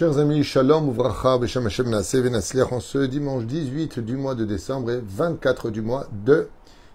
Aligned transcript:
Chers 0.00 0.16
amis, 0.16 0.44
Shalom 0.44 0.88
Uvracha 0.88 1.36
Beshem 1.36 1.66
Hashem 1.66 1.94
en 1.94 2.80
ce 2.80 2.98
dimanche 3.04 3.44
18 3.44 3.98
du 3.98 4.16
mois 4.16 4.34
de 4.34 4.46
décembre 4.46 4.92
et 4.92 5.02
24 5.06 5.68
du 5.68 5.82
mois 5.82 6.06
de 6.24 6.48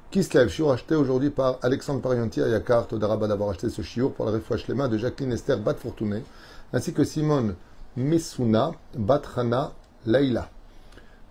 Kislev. 0.09 0.49
Shiur 0.49 0.71
acheté 0.71 0.96
aujourd'hui 0.96 1.29
par 1.29 1.60
Alexandre 1.62 2.02
Parianti 2.02 2.41
à 2.41 2.47
Yakar, 2.47 2.88
Todaraba 2.88 3.28
d'avoir 3.28 3.52
acheté 3.52 3.70
ce 3.70 3.83
shiur 3.83 4.12
pour 4.12 4.26
la 4.26 4.31
refouach 4.31 4.68
lema 4.68 4.88
de 4.88 4.97
Jacqueline 4.97 5.33
Esther 5.33 5.60
Bat 5.60 5.75
Fortuné, 5.75 6.23
ainsi 6.73 6.93
que 6.93 7.04
Simone 7.04 7.54
Misuna 7.95 8.71
Bat 8.97 9.21
Hana 9.37 9.73
Laila. 10.07 10.49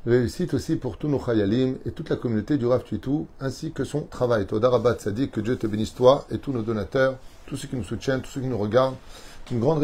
Réussite 0.06 0.54
aussi 0.54 0.76
pour 0.76 0.96
tous 0.96 1.08
nos 1.08 1.18
chayalim 1.18 1.74
et 1.84 1.90
toute 1.90 2.08
la 2.08 2.14
communauté 2.14 2.56
du 2.56 2.66
Rav 2.66 2.84
Tuitou, 2.84 3.26
ainsi 3.40 3.72
que 3.72 3.82
son 3.82 4.02
travail. 4.02 4.46
Todaraba 4.46 4.94
Tzadik, 4.94 5.32
que 5.32 5.40
Dieu 5.40 5.56
te 5.56 5.66
bénisse 5.66 5.94
toi 5.96 6.24
et 6.30 6.38
tous 6.38 6.52
nos 6.52 6.62
donateurs, 6.62 7.16
tous 7.48 7.56
ceux 7.56 7.66
qui 7.66 7.74
nous 7.74 7.82
soutiennent, 7.82 8.20
tous 8.20 8.30
ceux 8.30 8.42
qui 8.42 8.46
nous 8.46 8.58
regardent. 8.58 8.94
Une 9.50 9.60
grande 9.60 9.82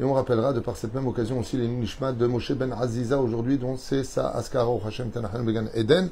et 0.00 0.04
on 0.04 0.14
rappellera 0.14 0.54
de 0.54 0.60
par 0.60 0.76
cette 0.76 0.94
même 0.94 1.06
occasion 1.06 1.38
aussi 1.38 1.58
les 1.58 1.68
Nishmat 1.68 2.12
de 2.12 2.26
Moshe 2.26 2.52
Ben 2.52 2.72
Aziza 2.72 3.20
aujourd'hui, 3.20 3.58
dont 3.58 3.76
c'est 3.76 4.02
sa 4.02 4.28
Askara 4.30 4.70
au 4.70 4.80
Hashem 4.86 5.10
Tanachan 5.10 5.42
Began 5.42 5.66
Eden. 5.74 6.08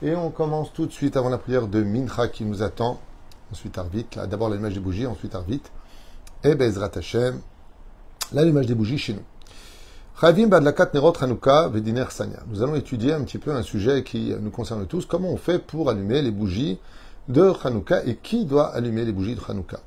Et 0.00 0.16
on 0.16 0.30
commence 0.30 0.72
tout 0.72 0.86
de 0.86 0.92
suite 0.92 1.18
avant 1.18 1.28
la 1.28 1.36
prière 1.36 1.66
de 1.66 1.82
Mincha 1.82 2.28
qui 2.28 2.46
nous 2.46 2.62
attend. 2.62 2.98
Ensuite 3.52 3.76
Arvit, 3.76 4.06
d'abord 4.30 4.48
l'allumage 4.48 4.72
des 4.72 4.80
bougies, 4.80 5.06
ensuite 5.06 5.34
Arvit. 5.34 5.60
Et 6.42 6.54
Bezrat 6.54 6.92
Hashem, 6.94 7.40
l'allumage 8.32 8.68
des 8.68 8.74
bougies 8.74 8.96
chez 8.96 9.12
nous. 9.12 9.24
Nous 12.50 12.62
allons 12.62 12.74
étudier 12.74 13.12
un 13.12 13.22
petit 13.22 13.38
peu 13.38 13.52
un 13.52 13.62
sujet 13.62 14.02
qui 14.02 14.34
nous 14.40 14.50
concerne 14.50 14.86
tous. 14.86 15.04
Comment 15.04 15.28
on 15.28 15.36
fait 15.36 15.58
pour 15.58 15.90
allumer 15.90 16.22
les 16.22 16.30
bougies 16.30 16.78
de 17.28 17.52
Hanouka 17.64 18.04
et 18.04 18.16
qui 18.16 18.44
doit 18.44 18.68
allumer 18.68 19.04
les 19.04 19.12
bougies 19.12 19.34
de 19.34 19.40
Hanouka 19.48 19.80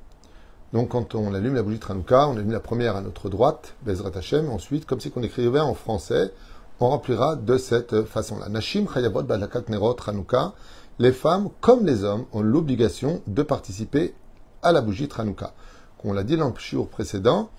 donc, 0.74 0.90
quand 0.90 1.16
on 1.16 1.34
allume 1.34 1.56
la 1.56 1.64
bougie 1.64 1.80
de 1.80 1.86
Hanouka, 1.86 2.30
on 2.30 2.38
allume 2.38 2.52
la 2.52 2.62
première 2.62 2.96
à 2.96 3.02
notre 3.02 3.30
droite, 3.30 3.76
Bezrat 3.86 4.12
Hashem. 4.16 4.50
Ensuite, 4.50 4.86
comme 4.86 5.02
si 5.02 5.12
on 5.16 5.22
écrivait 5.22 5.60
en 5.60 5.74
français, 5.74 6.32
on 6.80 6.88
remplira 6.88 7.36
de 7.36 7.58
cette 7.58 8.04
façon-là. 8.04 8.48
Nashim 8.48 8.86
Chayavot 8.88 9.24
Balakat 9.24 9.64
Nerot 9.68 9.98
Hanouka. 10.08 10.54
Les 10.98 11.12
femmes, 11.12 11.50
comme 11.60 11.86
les 11.86 12.06
hommes, 12.06 12.26
ont 12.32 12.42
l'obligation 12.42 13.22
de 13.28 13.44
participer 13.44 14.14
à 14.64 14.72
la 14.72 14.80
bougie 14.80 15.10
de 15.10 15.14
Hanouka. 15.14 15.52
Comme 16.02 16.12
on 16.12 16.14
l'a 16.14 16.24
dit 16.24 16.38
dans 16.38 16.48
le 16.48 16.86
précédent, 16.86 17.50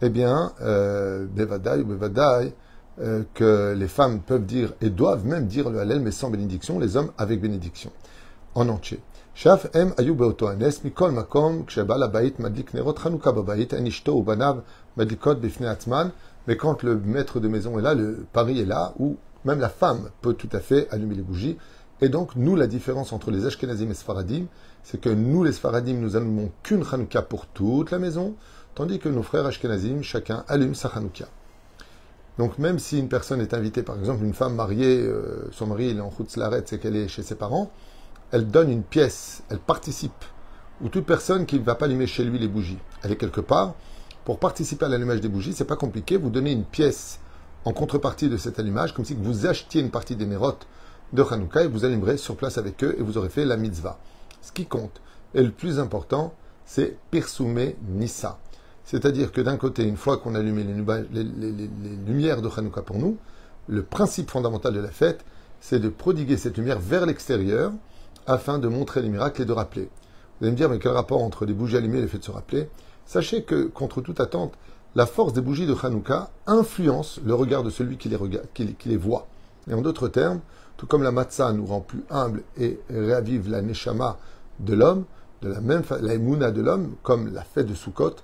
eh 0.00 0.08
bien, 0.08 0.52
euh, 0.62 1.26
ou 1.26 1.84
Bevadai, 1.84 2.54
euh, 3.00 3.24
que 3.34 3.74
les 3.76 3.88
femmes 3.88 4.20
peuvent 4.20 4.46
dire 4.46 4.72
et 4.80 4.88
doivent 4.88 5.26
même 5.26 5.48
dire 5.48 5.68
le 5.68 5.80
Hallel, 5.80 6.00
mais 6.00 6.12
sans 6.12 6.30
bénédiction, 6.30 6.78
les 6.78 6.96
hommes 6.96 7.10
avec 7.18 7.42
bénédiction, 7.42 7.90
en 8.54 8.70
entier. 8.70 9.00
שאף 9.33 9.65
הם 9.73 9.89
היו 9.97 10.15
באותו 10.15 10.49
הנס, 10.49 10.85
מכל 10.85 11.11
מקום, 11.11 11.63
כשבעל 11.65 12.03
הבית 12.03 12.39
מדליק 12.39 12.75
נרות 12.75 12.99
חנוכה 12.99 13.31
בבית, 13.31 13.73
אין 13.73 13.87
אשתו 13.87 14.11
ובניו 14.11 14.57
מדליקות 14.97 15.41
בפני 15.41 15.67
עצמן, 15.67 16.09
mais 16.47 16.57
quand 16.57 16.81
le 16.83 16.95
maître 16.95 17.39
de 17.39 17.47
maison 17.47 17.77
est 17.77 17.81
là, 17.81 17.93
le 17.93 18.25
pari 18.33 18.59
est 18.59 18.65
là, 18.65 18.93
où 18.97 19.17
même 19.45 19.59
la 19.59 19.69
femme 19.69 20.09
peut 20.21 20.33
tout 20.33 20.49
à 20.51 20.59
fait 20.59 20.87
allumer 20.89 21.15
les 21.15 21.21
bougies. 21.21 21.57
Et 22.01 22.09
donc, 22.09 22.35
nous, 22.35 22.55
la 22.55 22.65
différence 22.65 23.13
entre 23.13 23.29
les 23.29 23.45
Ashkenazim 23.45 23.91
et 23.91 23.93
Sfaradim, 23.93 24.45
c'est 24.83 24.99
que 24.99 25.09
nous, 25.09 25.43
les 25.43 25.51
Sfaradim, 25.51 25.93
nous 25.93 26.15
allumons 26.15 26.49
qu'une 26.63 26.83
Hanouka 26.91 27.21
pour 27.21 27.45
toute 27.45 27.91
la 27.91 27.99
maison, 27.99 28.35
tandis 28.73 28.99
que 28.99 29.09
nos 29.09 29.21
frères 29.21 29.45
Ashkenazim, 29.45 30.01
chacun 30.01 30.43
allume 30.47 30.73
sa 30.73 30.89
Hanouka. 30.89 31.25
Donc, 32.37 32.57
même 32.57 32.79
si 32.79 32.97
une 32.97 33.09
personne 33.09 33.41
est 33.41 33.53
invitée, 33.53 33.83
par 33.83 33.99
exemple, 33.99 34.23
une 34.23 34.33
femme 34.33 34.55
mariée, 34.55 35.01
euh, 35.01 35.49
son 35.51 35.67
mari 35.67 35.89
il 35.89 35.97
est 35.97 36.01
en 36.01 36.11
Laret, 36.37 36.63
c'est 36.65 36.79
qu'elle 36.79 36.95
est 36.95 37.09
chez 37.09 37.21
ses 37.21 37.35
parents, 37.35 37.69
elle 38.34 38.48
donne 38.48 38.68
une 38.68 38.82
pièce, 38.82 39.44
elle 39.48 39.60
participe, 39.60 40.24
ou 40.80 40.88
toute 40.88 41.06
personne 41.06 41.46
qui 41.46 41.56
ne 41.56 41.64
va 41.64 41.76
pas 41.76 41.84
allumer 41.84 42.08
chez 42.08 42.24
lui 42.24 42.36
les 42.36 42.48
bougies, 42.48 42.80
elle 43.04 43.12
est 43.12 43.16
quelque 43.16 43.40
part. 43.40 43.74
Pour 44.24 44.40
participer 44.40 44.86
à 44.86 44.88
l'allumage 44.88 45.20
des 45.20 45.28
bougies, 45.28 45.52
c'est 45.52 45.64
pas 45.64 45.76
compliqué. 45.76 46.16
Vous 46.16 46.30
donnez 46.30 46.50
une 46.50 46.64
pièce 46.64 47.20
en 47.64 47.72
contrepartie 47.72 48.28
de 48.28 48.36
cet 48.36 48.58
allumage, 48.58 48.92
comme 48.92 49.04
si 49.04 49.14
vous 49.14 49.46
achetiez 49.46 49.80
une 49.80 49.92
partie 49.92 50.16
des 50.16 50.26
mérotes 50.26 50.66
de 51.12 51.22
Hanouka 51.22 51.62
et 51.62 51.68
vous 51.68 51.84
allumerez 51.84 52.16
sur 52.16 52.34
place 52.34 52.58
avec 52.58 52.82
eux 52.82 52.96
et 52.98 53.02
vous 53.04 53.18
aurez 53.18 53.28
fait 53.28 53.44
la 53.44 53.56
mitzvah. 53.56 54.00
Ce 54.42 54.50
qui 54.50 54.66
compte, 54.66 55.00
et 55.32 55.40
le 55.40 55.52
plus 55.52 55.78
important, 55.78 56.34
c'est 56.64 56.96
Pirsume 57.12 57.74
Nissa. 57.88 58.40
C'est-à-dire 58.84 59.30
que 59.30 59.42
d'un 59.42 59.58
côté, 59.58 59.84
une 59.84 59.96
fois 59.96 60.16
qu'on 60.16 60.34
a 60.34 60.40
allumé 60.40 60.64
les, 60.64 61.22
les, 61.22 61.68
lumières 62.04 62.42
de 62.42 62.48
Hanouka 62.48 62.82
pour 62.82 62.98
nous, 62.98 63.16
le 63.68 63.84
principe 63.84 64.28
fondamental 64.28 64.74
de 64.74 64.80
la 64.80 64.90
fête, 64.90 65.24
c'est 65.60 65.78
de 65.78 65.88
prodiguer 65.88 66.36
cette 66.36 66.58
lumière 66.58 66.80
vers 66.80 67.06
l'extérieur 67.06 67.72
afin 68.26 68.58
de 68.58 68.68
montrer 68.68 69.02
les 69.02 69.08
miracles 69.08 69.42
et 69.42 69.44
de 69.44 69.52
rappeler. 69.52 69.88
Vous 70.38 70.46
allez 70.46 70.52
me 70.52 70.56
dire, 70.56 70.68
mais 70.68 70.78
quel 70.78 70.92
rapport 70.92 71.22
entre 71.22 71.44
les 71.44 71.52
bougies 71.52 71.76
allumées 71.76 71.98
et 71.98 72.02
le 72.02 72.08
fait 72.08 72.18
de 72.18 72.24
se 72.24 72.30
rappeler? 72.30 72.68
Sachez 73.06 73.42
que, 73.42 73.66
contre 73.66 74.00
toute 74.00 74.20
attente, 74.20 74.54
la 74.94 75.06
force 75.06 75.32
des 75.32 75.40
bougies 75.40 75.66
de 75.66 75.74
Hanouka 75.74 76.30
influence 76.46 77.20
le 77.24 77.34
regard 77.34 77.62
de 77.62 77.70
celui 77.70 77.96
qui 77.96 78.08
les, 78.08 78.96
voit. 78.96 79.26
Et 79.68 79.74
en 79.74 79.82
d'autres 79.82 80.08
termes, 80.08 80.40
tout 80.76 80.86
comme 80.86 81.02
la 81.02 81.10
matzah 81.10 81.52
nous 81.52 81.66
rend 81.66 81.80
plus 81.80 82.04
humble 82.10 82.42
et 82.58 82.80
réavive 82.88 83.50
la 83.50 83.60
neshama 83.60 84.18
de 84.60 84.74
l'homme, 84.74 85.04
de 85.42 85.48
la 85.48 85.60
même 85.60 85.82
la 86.00 86.14
emuna 86.14 86.50
de 86.50 86.62
l'homme, 86.62 86.94
comme 87.02 87.32
la 87.32 87.42
fête 87.42 87.66
de 87.66 87.74
Sukkot, 87.74 88.16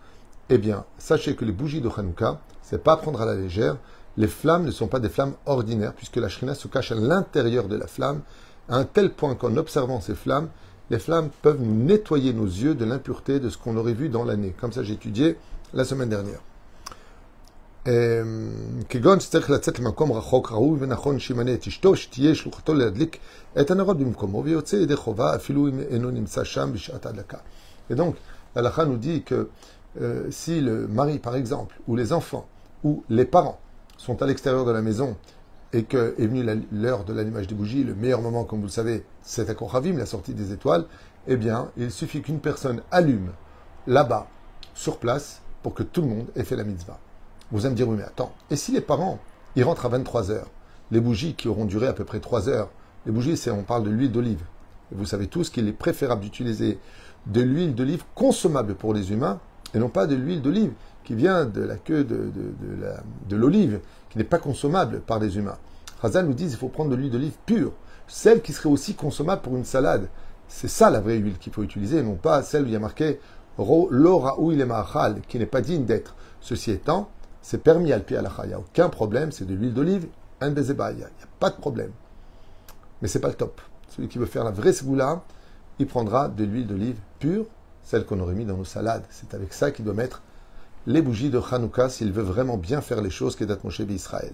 eh 0.48 0.58
bien, 0.58 0.84
sachez 0.98 1.34
que 1.36 1.44
les 1.44 1.52
bougies 1.52 1.80
de 1.80 1.88
Hanouka, 1.88 2.40
c'est 2.62 2.82
pas 2.82 2.92
à 2.92 2.96
prendre 2.96 3.20
à 3.20 3.26
la 3.26 3.34
légère. 3.34 3.76
Les 4.16 4.28
flammes 4.28 4.64
ne 4.64 4.70
sont 4.70 4.88
pas 4.88 5.00
des 5.00 5.08
flammes 5.08 5.34
ordinaires, 5.46 5.92
puisque 5.92 6.16
la 6.16 6.28
shrina 6.28 6.54
se 6.54 6.68
cache 6.68 6.92
à 6.92 6.96
l'intérieur 6.96 7.68
de 7.68 7.76
la 7.76 7.86
flamme 7.86 8.20
à 8.69 8.77
un 8.77 8.83
tel 8.83 9.11
point 9.11 9.35
qu'en 9.35 9.57
observant 9.57 10.01
ces 10.01 10.15
flammes, 10.15 10.49
les 10.89 10.99
flammes 10.99 11.29
peuvent 11.41 11.61
nous 11.61 11.75
nettoyer 11.75 12.33
nos 12.33 12.45
yeux 12.45 12.75
de 12.75 12.85
l'impureté 12.85 13.39
de 13.39 13.49
ce 13.49 13.57
qu'on 13.57 13.77
aurait 13.77 13.93
vu 13.93 14.09
dans 14.09 14.23
l'année. 14.23 14.53
Comme 14.59 14.71
ça, 14.71 14.83
j'ai 14.83 14.93
étudié 14.93 15.37
la 15.73 15.83
semaine 15.83 16.09
dernière. 16.09 16.41
כגון 18.89 19.19
שצריך 19.19 19.49
לצאת 19.49 19.79
למקום 19.79 20.11
רחוק, 20.11 20.51
ראוי 20.51 20.79
ונכון 20.79 21.19
שימנה 21.19 21.53
את 21.53 21.67
אשתו, 21.67 21.95
שתהיה 21.95 22.35
שלוחתו 22.35 22.73
להדליק 22.73 23.17
את 23.61 23.71
הנרות 23.71 23.97
במקומו, 23.97 24.43
ויוצא 24.43 24.75
ידי 24.75 24.95
חובה 24.95 25.35
אפילו 25.35 25.67
אם 25.67 25.79
אינו 25.79 26.11
נמצא 26.11 26.43
שם 26.43 26.69
בשעת 26.73 27.05
ההדלקה. 27.05 27.37
Et 27.91 27.95
donc, 27.95 28.15
l'Alacha 28.55 28.85
nous 28.85 28.97
dit 28.97 29.21
que 29.21 29.49
euh, 30.01 30.31
si 30.31 30.61
le 30.61 30.87
mari, 30.87 31.19
par 31.19 31.35
exemple, 31.35 31.79
ou 31.87 31.95
les 31.95 32.11
enfants, 32.11 32.47
ou 32.83 33.03
les 33.09 33.25
parents 33.25 33.59
sont 33.97 34.21
à 34.23 34.25
l'extérieur 34.25 34.65
de 34.65 34.71
la 34.71 34.81
maison 34.81 35.15
et 35.72 35.84
que 35.84 36.14
est 36.18 36.26
venue 36.26 36.44
l'heure 36.72 37.04
de 37.04 37.12
l'allumage 37.12 37.46
des 37.46 37.54
bougies, 37.54 37.84
le 37.84 37.94
meilleur 37.94 38.22
moment, 38.22 38.44
comme 38.44 38.60
vous 38.60 38.66
le 38.66 38.72
savez, 38.72 39.04
c'est 39.22 39.48
à 39.50 39.54
Koravim, 39.54 39.96
la 39.96 40.06
sortie 40.06 40.34
des 40.34 40.52
étoiles, 40.52 40.86
eh 41.28 41.36
bien, 41.36 41.70
il 41.76 41.90
suffit 41.90 42.22
qu'une 42.22 42.40
personne 42.40 42.82
allume 42.90 43.30
là-bas, 43.86 44.26
sur 44.74 44.98
place, 44.98 45.42
pour 45.62 45.74
que 45.74 45.82
tout 45.82 46.00
le 46.00 46.08
monde 46.08 46.26
ait 46.36 46.44
fait 46.44 46.56
la 46.56 46.64
mitzvah. 46.64 46.98
Vous 47.52 47.66
allez 47.66 47.72
me 47.72 47.76
dire, 47.76 47.88
oui, 47.88 47.96
mais 47.96 48.04
attends, 48.04 48.32
et 48.50 48.56
si 48.56 48.72
les 48.72 48.80
parents, 48.80 49.18
ils 49.56 49.64
rentrent 49.64 49.86
à 49.86 49.90
23 49.90 50.30
heures, 50.30 50.50
les 50.90 51.00
bougies 51.00 51.34
qui 51.34 51.48
auront 51.48 51.66
duré 51.66 51.86
à 51.86 51.92
peu 51.92 52.04
près 52.04 52.20
3 52.20 52.48
heures, 52.48 52.70
les 53.06 53.12
bougies, 53.12 53.36
c'est, 53.36 53.50
on 53.50 53.62
parle 53.62 53.84
de 53.84 53.90
l'huile 53.90 54.12
d'olive. 54.12 54.42
Vous 54.92 55.04
savez 55.04 55.28
tous 55.28 55.50
qu'il 55.50 55.68
est 55.68 55.72
préférable 55.72 56.22
d'utiliser 56.22 56.78
de 57.26 57.40
l'huile 57.40 57.74
d'olive 57.74 58.04
consommable 58.14 58.74
pour 58.74 58.92
les 58.92 59.12
humains, 59.12 59.38
et 59.74 59.78
non 59.78 59.88
pas 59.88 60.06
de 60.06 60.16
l'huile 60.16 60.42
d'olive 60.42 60.72
qui 61.04 61.14
vient 61.14 61.44
de 61.44 61.62
la 61.62 61.76
queue 61.76 62.04
de, 62.04 62.30
de 63.28 63.36
l'olive, 63.36 63.80
qui 64.10 64.18
n'est 64.18 64.24
pas 64.24 64.38
consommable 64.38 65.00
par 65.00 65.18
les 65.18 65.38
humains. 65.38 65.58
Hazan 66.02 66.22
nous 66.22 66.34
dit 66.34 66.46
qu'il 66.46 66.56
faut 66.56 66.68
prendre 66.68 66.90
de 66.90 66.96
l'huile 66.96 67.10
d'olive 67.10 67.36
pure, 67.46 67.72
celle 68.06 68.42
qui 68.42 68.52
serait 68.52 68.68
aussi 68.68 68.94
consommable 68.94 69.42
pour 69.42 69.56
une 69.56 69.64
salade. 69.64 70.08
C'est 70.48 70.68
ça 70.68 70.90
la 70.90 71.00
vraie 71.00 71.16
huile 71.16 71.38
qu'il 71.38 71.52
faut 71.52 71.62
utiliser, 71.62 72.02
non 72.02 72.14
pas 72.14 72.42
celle 72.42 72.64
où 72.64 72.66
il 72.66 72.72
y 72.72 72.76
a 72.76 72.80
marqué 72.80 73.20
l'ora 73.58 74.40
ou 74.40 74.52
il 74.52 74.60
est 74.60 74.68
qui 75.28 75.38
n'est 75.38 75.46
pas 75.46 75.60
digne 75.60 75.84
d'être. 75.84 76.14
Ceci 76.40 76.70
étant, 76.70 77.10
c'est 77.42 77.62
permis 77.62 77.92
à 77.92 77.98
la 77.98 78.04
Il 78.44 78.48
n'y 78.48 78.54
a 78.54 78.58
aucun 78.58 78.88
problème, 78.88 79.32
c'est 79.32 79.44
de 79.44 79.54
l'huile 79.54 79.74
d'olive, 79.74 80.06
un 80.40 80.50
bezeba, 80.50 80.92
il 80.92 80.98
n'y 80.98 81.04
a, 81.04 81.08
pas 81.38 81.50
de 81.50 81.56
problème. 81.56 81.92
Mais 83.02 83.08
c'est 83.08 83.20
pas 83.20 83.28
le 83.28 83.34
top. 83.34 83.60
Celui 83.88 84.08
qui 84.08 84.18
veut 84.18 84.26
faire 84.26 84.44
la 84.44 84.50
vraie 84.50 84.72
segoula, 84.72 85.22
il 85.78 85.86
prendra 85.86 86.28
de 86.28 86.44
l'huile 86.44 86.66
d'olive 86.66 86.98
pure, 87.18 87.46
celle 87.82 88.04
qu'on 88.04 88.20
aurait 88.20 88.34
mis 88.34 88.44
dans 88.44 88.56
nos 88.56 88.64
salades. 88.64 89.04
C'est 89.10 89.34
avec 89.34 89.52
ça 89.52 89.70
qu'il 89.70 89.84
doit 89.84 89.94
mettre 89.94 90.22
les 90.86 91.02
bougies 91.02 91.30
de 91.30 91.38
Hanouka 91.38 91.88
s'il 91.88 92.12
veut 92.12 92.22
vraiment 92.22 92.56
bien 92.56 92.80
faire 92.80 93.00
les 93.00 93.10
choses 93.10 93.36
qu'Edat 93.36 93.58
Moshe 93.64 93.80
Israël. 93.80 94.32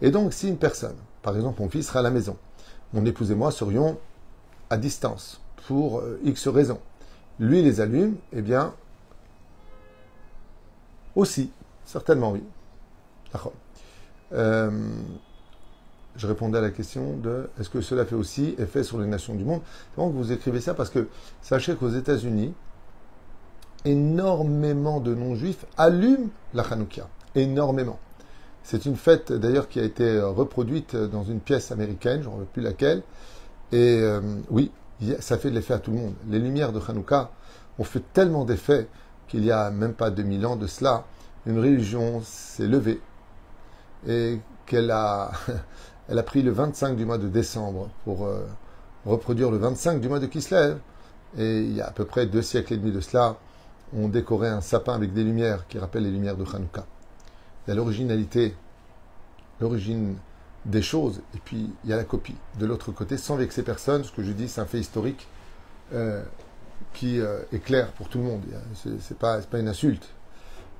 Et 0.00 0.10
donc, 0.10 0.32
si 0.32 0.48
une 0.48 0.58
personne, 0.58 0.96
par 1.22 1.36
exemple 1.36 1.62
mon 1.62 1.68
fils 1.68 1.88
sera 1.88 2.00
à 2.00 2.02
la 2.02 2.10
maison, 2.10 2.36
mon 2.92 3.04
épouse 3.04 3.30
et 3.30 3.34
moi 3.34 3.50
serions 3.50 3.98
à 4.70 4.76
distance 4.76 5.40
pour 5.66 6.00
euh, 6.00 6.20
X 6.24 6.48
raisons, 6.48 6.80
lui 7.38 7.62
les 7.62 7.80
allume, 7.80 8.16
eh 8.32 8.42
bien, 8.42 8.74
aussi, 11.14 11.50
certainement 11.84 12.32
oui. 12.32 12.42
D'accord. 13.32 13.52
Euh, 14.32 14.70
je 16.16 16.26
répondais 16.26 16.58
à 16.58 16.60
la 16.60 16.70
question 16.70 17.16
de 17.16 17.48
est-ce 17.58 17.70
que 17.70 17.80
cela 17.80 18.04
fait 18.04 18.14
aussi 18.14 18.54
effet 18.58 18.84
sur 18.84 18.98
les 19.00 19.06
nations 19.06 19.34
du 19.34 19.44
monde? 19.44 19.62
Donc 19.96 20.12
vous 20.12 20.32
écrivez 20.32 20.60
ça 20.60 20.74
parce 20.74 20.90
que 20.90 21.08
sachez 21.40 21.74
qu'aux 21.74 21.90
États-Unis, 21.90 22.52
énormément 23.84 25.00
de 25.00 25.14
non-juifs 25.14 25.64
allument 25.76 26.28
la 26.54 26.62
Hanouka. 26.62 27.08
Énormément. 27.34 27.98
C'est 28.62 28.86
une 28.86 28.96
fête 28.96 29.32
d'ailleurs 29.32 29.68
qui 29.68 29.80
a 29.80 29.84
été 29.84 30.20
reproduite 30.20 30.94
dans 30.94 31.24
une 31.24 31.40
pièce 31.40 31.72
américaine, 31.72 32.22
je 32.22 32.28
ne 32.28 32.44
plus 32.44 32.62
laquelle. 32.62 33.02
Et 33.72 34.00
euh, 34.00 34.20
oui, 34.50 34.70
ça 35.20 35.38
fait 35.38 35.50
de 35.50 35.54
l'effet 35.54 35.74
à 35.74 35.78
tout 35.78 35.92
le 35.92 35.98
monde. 35.98 36.14
Les 36.28 36.38
lumières 36.38 36.72
de 36.72 36.80
Hanouka 36.86 37.30
ont 37.78 37.84
fait 37.84 38.02
tellement 38.12 38.44
d'effets 38.44 38.88
qu'il 39.28 39.44
y 39.44 39.52
a 39.52 39.70
même 39.70 39.94
pas 39.94 40.10
2000 40.10 40.46
ans 40.46 40.56
de 40.56 40.66
cela, 40.66 41.04
une 41.46 41.58
religion 41.58 42.20
s'est 42.22 42.66
levée 42.66 43.00
et 44.06 44.40
qu'elle 44.66 44.90
a, 44.90 45.30
elle 46.08 46.18
a 46.18 46.22
pris 46.22 46.42
le 46.42 46.50
25 46.50 46.96
du 46.96 47.04
mois 47.04 47.18
de 47.18 47.28
décembre 47.28 47.88
pour 48.04 48.26
euh, 48.26 48.44
reproduire 49.06 49.50
le 49.50 49.58
25 49.58 50.00
du 50.00 50.08
mois 50.08 50.18
de 50.18 50.26
Kislev. 50.26 50.78
Et 51.38 51.60
il 51.60 51.76
y 51.76 51.80
a 51.80 51.86
à 51.86 51.90
peu 51.92 52.04
près 52.04 52.26
deux 52.26 52.42
siècles 52.42 52.74
et 52.74 52.76
demi 52.76 52.90
de 52.90 53.00
cela, 53.00 53.36
on 53.96 54.08
décorait 54.08 54.48
un 54.48 54.60
sapin 54.60 54.94
avec 54.94 55.12
des 55.12 55.24
lumières 55.24 55.66
qui 55.68 55.78
rappellent 55.78 56.04
les 56.04 56.10
lumières 56.10 56.36
de 56.36 56.44
Hanouka. 56.44 56.86
Il 57.66 57.70
y 57.70 57.72
a 57.72 57.74
l'originalité, 57.74 58.54
l'origine 59.60 60.16
des 60.64 60.82
choses, 60.82 61.22
et 61.34 61.38
puis 61.44 61.70
il 61.84 61.90
y 61.90 61.92
a 61.92 61.96
la 61.96 62.04
copie. 62.04 62.36
De 62.58 62.66
l'autre 62.66 62.92
côté, 62.92 63.16
sans 63.16 63.36
vexer 63.36 63.62
personne, 63.62 64.04
ce 64.04 64.12
que 64.12 64.22
je 64.22 64.32
dis, 64.32 64.48
c'est 64.48 64.60
un 64.60 64.66
fait 64.66 64.78
historique 64.78 65.26
euh, 65.92 66.22
qui 66.92 67.20
euh, 67.20 67.42
est 67.52 67.58
clair 67.58 67.92
pour 67.92 68.08
tout 68.08 68.18
le 68.18 68.24
monde. 68.24 68.42
C'est 68.74 69.18
pas, 69.18 69.38
pas 69.38 69.58
une 69.58 69.68
insulte. 69.68 70.08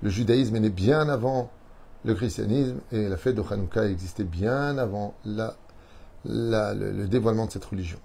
Le 0.03 0.11
judaïsme 0.11 0.57
est 0.57 0.61
né 0.61 0.71
bien 0.71 1.09
avant 1.09 1.51
le 2.05 2.15
christianisme 2.15 2.79
et 2.93 3.09
la 3.09 3.17
fête 3.17 3.35
de 3.35 3.43
Hanouka 3.43 3.85
existait 3.85 4.25
bien 4.25 4.79
avant 4.79 5.15
le, 5.25 7.07
dévoilement 7.07 7.47
de 7.47 7.51
cette 7.51 7.65
religion. 7.65 7.99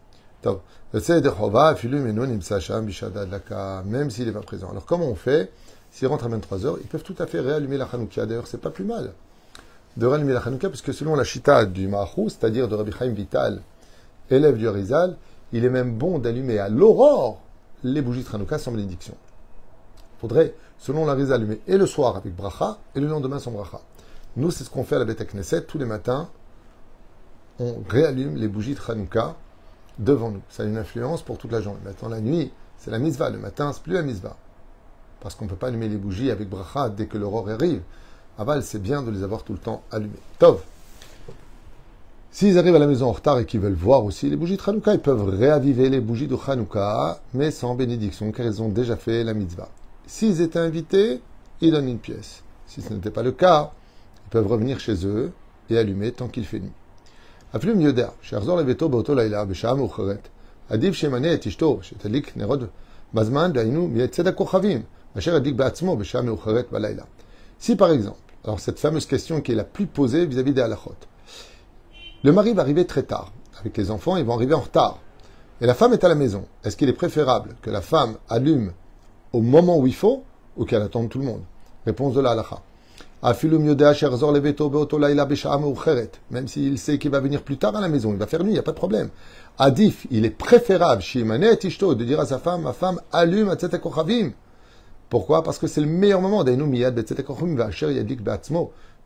Même 3.86 4.10
s'il 4.10 4.26
n'est 4.26 4.32
pas 4.32 4.42
présent. 4.42 4.70
Alors 4.70 4.86
comment 4.86 5.08
on 5.08 5.16
fait 5.16 5.52
S'ils 5.92 6.08
rentrent 6.08 6.26
à 6.26 6.30
23h, 6.30 6.78
ils 6.82 6.88
peuvent 6.88 7.04
tout 7.04 7.16
à 7.20 7.26
fait 7.26 7.40
réallumer 7.40 7.78
la 7.78 7.86
Hanouka. 7.86 8.26
D'ailleurs, 8.26 8.48
c'est 8.48 8.60
pas 8.60 8.70
plus 8.70 8.84
mal 8.84 9.14
de 9.98 10.06
réallumer 10.06 10.34
la 10.34 10.42
Hanouka, 10.42 10.70
puisque 10.70 10.94
selon 10.94 11.16
la 11.16 11.24
Chita 11.24 11.66
du 11.66 11.88
Mahou, 11.88 12.30
c'est-à-dire 12.30 12.68
de 12.68 12.76
Rabbi 12.76 12.92
Chaim 12.92 13.12
Vital, 13.12 13.62
élève 14.30 14.58
du 14.58 14.68
Harizal, 14.68 15.16
il 15.54 15.64
est 15.64 15.70
même 15.70 15.98
bon 15.98 16.20
d'allumer 16.20 16.60
à 16.60 16.70
l'aurore 16.70 17.40
les 17.84 18.02
bougies 18.02 18.24
de 18.24 18.36
Hanouka 18.36 18.58
sans 18.58 18.72
bénédiction. 18.72 19.16
Il 20.18 20.22
faudrait, 20.22 20.54
selon 20.80 21.06
la 21.06 21.14
Harizal, 21.14 21.36
allumer 21.36 21.62
et 21.68 21.78
le 21.78 21.86
soir 21.86 22.18
avec 22.18 22.36
bracha 22.36 22.78
et 22.96 23.00
le 23.00 23.08
lendemain 23.08 23.40
sans 23.40 23.52
bracha. 23.52 23.80
Nous, 24.36 24.52
c'est 24.52 24.66
ce 24.66 24.70
qu'on 24.70 24.84
fait 24.84 24.96
à 24.96 25.00
la 25.00 25.06
Beth 25.06 25.32
Knesset 25.34 25.62
tous 25.62 25.78
les 25.78 25.86
matins. 25.86 26.28
On 27.60 27.76
réallume 27.88 28.36
les 28.36 28.50
bougies 28.50 28.76
de 28.76 28.80
Hanouka 28.86 29.36
devant 30.00 30.32
nous. 30.32 30.42
Ça 30.50 30.64
a 30.64 30.66
une 30.66 30.78
influence 30.78 31.22
pour 31.22 31.38
toute 31.38 31.52
la 31.52 31.62
journée. 31.62 31.80
Maintenant, 31.86 32.10
la 32.10 32.22
nuit, 32.22 32.52
c'est 32.78 32.92
la 32.92 33.00
misva. 33.00 33.30
Le 33.30 33.38
matin, 33.38 33.72
c'est 33.74 33.84
plus 33.84 33.94
la 33.94 34.02
misva. 34.02 34.36
Parce 35.22 35.36
qu'on 35.36 35.46
ne 35.46 35.50
peut 35.50 35.56
pas 35.56 35.68
allumer 35.68 35.90
les 35.90 35.98
bougies 35.98 36.32
avec 36.32 36.50
bracha 36.50 36.90
dès 36.90 37.08
que 37.08 37.18
l'aurore 37.18 37.50
arrive. 37.50 37.82
Aval, 38.38 38.64
c'est 38.64 38.82
bien 38.82 39.02
de 39.02 39.12
les 39.12 39.24
avoir 39.24 39.44
tout 39.44 39.54
le 39.54 39.60
temps 39.60 39.84
allumées. 39.92 40.14
Tov. 40.40 40.62
S'ils 42.32 42.60
arrivent 42.60 42.76
à 42.76 42.80
la 42.80 42.88
maison 42.88 43.08
en 43.08 43.14
retard 43.14 43.40
et 43.40 43.46
qu'ils 43.46 43.62
veulent 43.62 43.72
voir 43.72 44.04
aussi 44.04 44.30
les 44.30 44.36
bougies 44.36 44.58
de 44.58 44.62
Hanouka, 44.68 44.94
ils 44.94 45.00
peuvent 45.00 45.24
réaviver 45.24 45.88
les 45.88 46.02
bougies 46.02 46.28
de 46.28 46.36
Hanouka, 46.36 47.22
mais 47.34 47.50
sans 47.50 47.76
bénédiction, 47.76 48.34
car 48.34 48.46
ils 48.46 48.62
ont 48.62 48.68
déjà 48.68 48.98
fait 48.98 49.24
la 49.24 49.34
mitzvah. 49.34 49.70
S'ils 50.06 50.42
étaient 50.42 50.60
invités, 50.60 51.22
ils 51.62 51.72
donnent 51.72 51.88
une 51.88 51.98
pièce. 51.98 52.44
Si 52.68 52.82
ce 52.82 52.94
n'était 52.94 53.10
pas 53.10 53.24
le 53.24 53.32
cas, 53.32 53.72
ils 54.26 54.30
peuvent 54.32 54.48
revenir 54.48 54.82
chez 54.82 55.08
eux 55.08 55.32
et 55.70 55.78
allumer 55.78 56.12
tant 56.12 56.28
qu'il 56.28 56.46
fait 56.46 56.60
nuit. 56.60 56.74
אפילו 57.57 57.73
אם 57.73 57.81
יודע 57.81 58.09
שיחזור 58.23 58.59
לביתו 58.59 58.89
באותו 58.89 59.15
לילה 59.15 59.45
בשעה 59.45 59.75
מאוחרת, 59.75 60.29
עדיף 60.69 60.95
שימנה 60.95 61.35
את 61.35 61.47
אשתו 61.47 61.79
שתדליק 61.83 62.37
נרות 62.37 62.61
בזמן, 63.15 63.53
דהיינו 63.53 63.89
מצד 63.89 64.27
הכוכבים, 64.27 64.83
מאשר 65.15 65.37
ידליק 65.37 65.55
בעצמו 65.55 65.97
בשעה 65.97 66.23
מאוחרת 66.23 66.67
בלילה. 66.73 67.03
Si 67.61 67.77
par 67.77 67.91
exemple, 67.91 68.17
alors 68.45 68.59
cette 68.59 68.79
fameuse 68.79 69.05
question 69.05 69.43
qui 69.43 69.53
est 69.53 69.55
la 69.55 69.65
plus 69.65 69.87
posée 69.87 70.25
vis-à-vis 70.25 70.55
des 70.55 70.63
halachot, 70.63 70.95
le 72.25 72.33
mari 72.33 72.55
va 72.55 72.63
arriver 72.63 72.87
très 72.87 73.03
tard, 73.03 73.33
avec 73.61 73.77
les 73.77 73.91
enfants, 73.91 74.17
ils 74.17 74.25
vont 74.25 74.35
arriver 74.35 74.55
en 74.55 74.61
retard, 74.61 74.99
et 75.61 75.67
la 75.67 75.75
femme 75.75 75.93
est 75.93 76.05
à 76.05 76.09
la 76.09 76.15
maison, 76.15 76.47
est-ce 76.65 76.77
qu'il 76.77 76.89
est 76.89 76.95
préférable 76.95 77.57
que 77.61 77.71
la 77.71 77.83
femme 77.83 78.17
allume 78.31 78.73
au 79.33 79.43
moment 79.43 79.79
où 79.79 79.87
il 79.87 79.95
faut 79.95 80.25
ou 80.57 80.65
qu'elle 80.65 80.83
attende 80.83 81.09
tout 81.11 81.19
le 81.19 81.25
monde 81.25 81.43
Réponse 81.87 82.15
de 82.15 82.21
la 82.21 82.31
halacha. 82.31 82.61
Même 86.32 86.48
s'il 86.48 86.78
sait 86.78 86.98
qu'il 87.00 87.12
va 87.12 87.20
venir 87.20 87.42
plus 87.42 87.58
tard 87.58 87.76
à 87.76 87.82
la 87.82 87.88
maison, 87.88 88.12
il 88.12 88.18
va 88.18 88.28
faire 88.28 88.44
nuit, 88.44 88.52
il 88.52 88.54
n'y 88.54 88.60
a 88.60 88.64
pas 88.64 88.72
de 88.72 88.78
problème. 88.78 89.10
Adif, 89.58 90.06
il 90.12 90.26
est 90.26 90.30
préférable, 90.30 91.02
de 91.02 92.04
dire 92.04 92.20
à 92.20 92.26
sa 92.26 92.40
femme, 92.40 92.62
ma 92.64 92.74
femme, 92.74 93.02
allume 93.12 93.56
Pourquoi? 95.10 95.44
Parce 95.44 95.58
que 95.58 95.68
c'est 95.68 95.82
le 95.82 95.88
meilleur 95.88 96.22
moment, 96.22 96.44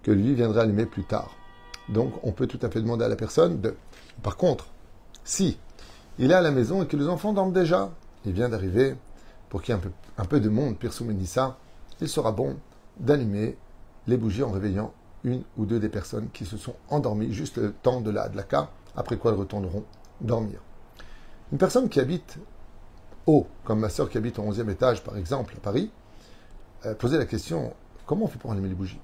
que 0.04 0.12
lui 0.12 0.34
viendra 0.34 0.62
allumer 0.62 0.86
plus 0.86 1.04
tard. 1.04 1.36
Donc, 1.90 2.14
on 2.24 2.32
peut 2.32 2.48
tout 2.48 2.60
à 2.62 2.70
fait 2.70 2.82
demander 2.82 3.06
à 3.06 3.10
la 3.10 3.16
personne 3.16 3.62
de. 3.62 3.76
Par 4.22 4.38
contre, 4.38 4.68
si 5.24 5.58
il 6.18 6.32
est 6.32 6.36
à 6.36 6.42
la 6.42 6.52
maison 6.52 6.84
et 6.84 6.88
que 6.88 6.98
les 6.98 7.08
enfants 7.08 7.34
dorment 7.34 7.54
déjà, 7.54 7.92
il 8.26 8.34
vient 8.34 8.50
d'arriver, 8.50 8.96
pour 9.50 9.62
qu'il 9.62 9.74
y 9.74 9.78
ait 9.78 9.80
un 9.80 9.82
peu, 9.82 9.92
un 10.18 10.26
peu 10.26 10.40
de 10.40 10.50
monde, 10.50 10.78
Pirsou 10.78 11.06
ça, 11.26 11.58
il 12.02 12.10
sera 12.10 12.32
bon 12.32 12.58
d'allumer 13.00 13.58
les 14.10 14.18
bougies 14.18 14.44
en 14.44 14.52
réveillant 14.52 14.94
une 15.24 15.44
ou 15.58 15.66
deux 15.66 15.80
des 15.80 15.90
personnes 15.90 16.30
qui 16.34 16.46
se 16.46 16.58
sont 16.58 16.76
endormies 16.90 17.34
juste 17.34 17.58
le 17.58 17.72
temps 17.72 18.02
de 18.02 18.10
la 18.10 18.24
adlaka, 18.24 18.70
après 18.96 19.18
quoi 19.18 19.32
elles 19.32 19.38
retourneront 19.38 19.84
dormir. 20.22 20.60
Une 21.52 21.58
personne 21.58 21.90
qui 21.90 22.00
habite 22.00 22.38
haut, 23.26 23.48
comme 23.64 23.80
ma 23.80 23.90
soeur 23.90 24.10
qui 24.10 24.18
habite 24.18 24.40
au 24.40 24.44
11e 24.44 24.70
étage 24.70 25.04
par 25.04 25.18
exemple 25.18 25.54
à 25.58 25.60
Paris, 25.60 25.92
euh, 26.86 26.96
posait 26.96 27.18
la 27.18 27.26
question 27.26 27.74
comment 28.06 28.26
on 28.26 28.28
fait 28.28 28.40
pour 28.40 28.52
allumer 28.52 28.70
les 28.70 28.76
bougies? 28.76 29.00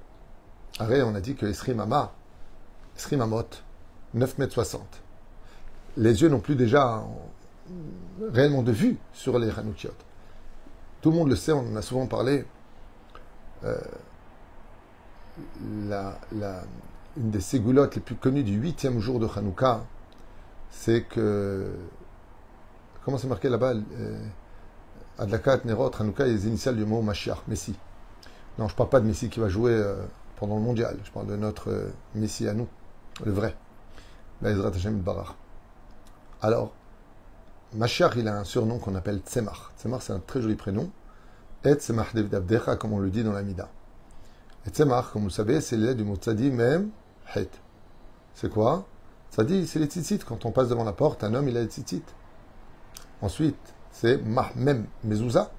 Arrête, 0.79 1.03
on 1.03 1.15
a 1.15 1.21
dit 1.21 1.35
que 1.35 1.45
Esri 1.45 1.73
Mama, 1.73 2.13
Esri 2.97 3.17
Mamot, 3.17 3.43
9 4.13 4.37
mètres 4.37 4.53
60. 4.53 4.81
Les 5.97 6.21
yeux 6.21 6.29
n'ont 6.29 6.39
plus 6.39 6.55
déjà 6.55 7.03
réellement 8.21 8.63
de 8.63 8.71
vue 8.71 8.97
sur 9.13 9.37
les 9.39 9.49
Hanoukiot. 9.49 9.91
Tout 11.01 11.11
le 11.11 11.17
monde 11.17 11.29
le 11.29 11.35
sait, 11.35 11.51
on 11.51 11.59
en 11.59 11.75
a 11.75 11.81
souvent 11.81 12.07
parlé. 12.07 12.45
Euh, 13.63 13.77
la, 15.87 16.17
une 17.17 17.31
des 17.31 17.41
ségoulottes 17.41 17.95
les 17.95 18.01
plus 18.01 18.15
connues 18.15 18.43
du 18.43 18.53
huitième 18.53 18.99
jour 18.99 19.19
de 19.19 19.27
Hanouka, 19.27 19.83
c'est 20.69 21.03
que. 21.03 21.71
Comment 23.03 23.17
c'est 23.17 23.27
marqué 23.27 23.49
là-bas 23.49 23.73
euh, 23.73 24.25
Adlakat, 25.19 25.59
Nerot, 25.65 25.91
Hanouka, 25.99 26.25
les 26.25 26.47
initiales 26.47 26.75
du 26.75 26.85
mot 26.85 27.01
Mashiach, 27.01 27.43
Messie. 27.47 27.77
Non, 28.57 28.67
je 28.67 28.73
ne 28.73 28.77
parle 28.77 28.89
pas 28.89 28.99
de 28.99 29.05
Messie 29.05 29.29
qui 29.29 29.39
va 29.39 29.47
jouer 29.47 29.73
euh, 29.73 29.95
pendant 30.37 30.55
le 30.55 30.61
mondial. 30.61 30.97
Je 31.03 31.11
parle 31.11 31.27
de 31.27 31.35
notre 31.35 31.69
euh, 31.69 31.89
Messie 32.15 32.47
à 32.47 32.53
nous, 32.53 32.67
le 33.23 33.31
vrai. 33.31 33.55
Alors, 36.41 36.73
Mashiach, 37.73 38.15
il 38.17 38.27
a 38.27 38.37
un 38.37 38.43
surnom 38.43 38.79
qu'on 38.79 38.95
appelle 38.95 39.19
Tzemach. 39.19 39.71
Tzemach, 39.77 40.01
c'est 40.01 40.13
un 40.13 40.19
très 40.19 40.41
joli 40.41 40.55
prénom. 40.55 40.89
Et 41.63 41.73
Tzemach 41.73 42.15
Abdecha, 42.15 42.75
comme 42.75 42.93
on 42.93 42.99
le 42.99 43.09
dit 43.09 43.23
dans 43.23 43.31
la 43.31 43.43
Mida. 43.43 43.69
Et 44.65 44.69
tzemach, 44.69 45.11
comme 45.11 45.23
vous 45.23 45.27
le 45.27 45.33
savez, 45.33 45.61
c'est 45.61 45.77
l'aide 45.77 45.97
du 45.97 46.03
mot 46.03 46.15
tzadi 46.15 46.49
même 46.49 46.89
het. 47.35 47.49
C'est 48.33 48.49
quoi? 48.49 48.85
Tzadi, 49.31 49.67
c'est 49.67 49.79
les 49.79 49.85
tzitzit. 49.85 50.19
Quand 50.19 50.45
on 50.45 50.51
passe 50.51 50.69
devant 50.69 50.83
la 50.83 50.93
porte, 50.93 51.23
un 51.23 51.33
homme, 51.33 51.47
il 51.47 51.57
a 51.57 51.61
les 51.61 51.67
tzitzit. 51.67 52.03
Ensuite, 53.21 53.75
c'est 53.91 54.17
mahmem 54.17 54.87
mezouza. 55.03 55.51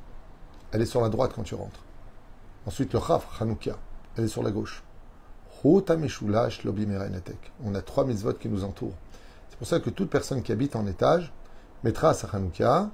Elle 0.73 0.83
est 0.83 0.87
sur 0.87 1.01
la 1.01 1.09
droite 1.09 1.33
quand 1.35 1.45
tu 1.45 1.55
rentres. 1.55 1.81
Ensuite, 2.67 2.93
le 2.93 3.01
chaf, 3.01 3.27
chanoukia. 3.39 3.77
Elle 4.17 4.25
est 4.25 4.29
sur 4.29 4.43
la 4.43 4.51
gauche. 4.51 4.83
On 5.65 5.79
a 7.75 7.83
trois 7.83 8.05
mitzvot 8.05 8.35
qui 8.35 8.49
nous 8.49 8.63
entourent. 8.63 8.95
C'est 9.49 9.57
pour 9.59 9.67
ça 9.67 9.81
que 9.81 9.91
toute 9.91 10.11
personne 10.11 10.43
qui 10.43 10.53
habite 10.53 10.77
en 10.77 10.87
étage 10.87 11.33
mettra 11.83 12.15
sa 12.15 12.29
chanoukia, 12.29 12.91